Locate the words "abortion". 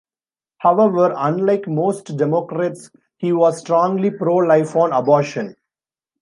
4.93-5.55